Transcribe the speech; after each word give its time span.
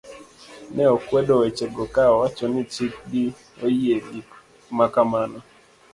ne 0.75 0.83
okwedo 0.95 1.33
wechego 1.41 1.83
ka 1.93 2.03
owacho 2.13 2.45
ni 2.53 2.63
chik 2.73 2.93
gi 3.11 3.25
oyie 3.65 3.97
gik 4.07 4.27
ma 4.77 4.85
kamano 4.93 5.39